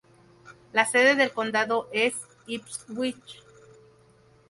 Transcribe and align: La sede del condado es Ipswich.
La 0.73 0.87
sede 0.87 1.13
del 1.13 1.31
condado 1.31 1.87
es 1.93 2.15
Ipswich. 2.47 3.43